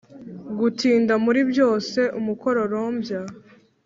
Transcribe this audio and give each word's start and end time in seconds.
gutinda 0.59 1.13
muri 1.25 1.39
byose-umukororombya 1.51 3.21